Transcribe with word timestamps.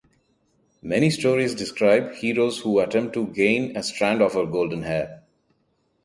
Many 0.81 1.11
stories 1.11 1.53
describe 1.53 2.15
heroes 2.15 2.61
who 2.61 2.79
attempt 2.79 3.13
to 3.13 3.27
gain 3.27 3.77
a 3.77 3.83
strand 3.83 4.23
of 4.23 4.33
her 4.33 4.47
golden 4.47 4.81
hair. 4.81 5.21